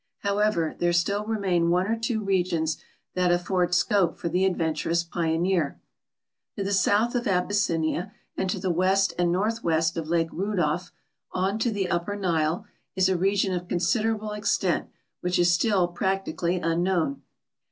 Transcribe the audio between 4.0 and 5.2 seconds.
for the adventurous